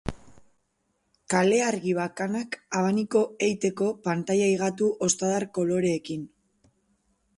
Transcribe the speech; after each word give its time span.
Kale-argi 1.33 1.93
bakanak 1.97 2.57
abaniko-eiteko 2.79 3.91
pantaila 4.09 4.49
higatu 4.55 4.89
ostadar-koloreekin. 5.09 6.25